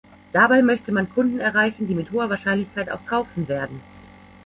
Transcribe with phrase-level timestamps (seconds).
[0.31, 3.81] Dabei möchte man Kunden erreichen, die mit hoher Wahrscheinlichkeit auch kaufen werden.